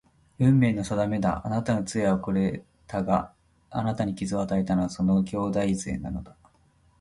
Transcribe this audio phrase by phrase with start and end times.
[0.39, 1.43] 運命の定めだ。
[1.45, 3.33] あなたの杖はこれだが、
[3.69, 6.35] あなたに傷を与えたのはその兄弟杖なのだ